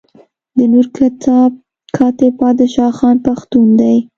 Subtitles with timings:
[0.57, 1.51] د نور کتاب
[1.97, 3.97] کاتب بادشاه خان پښتون دی.